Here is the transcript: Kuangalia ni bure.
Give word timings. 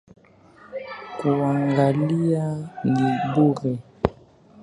Kuangalia 1.17 2.45
ni 2.93 3.07
bure. 3.33 3.73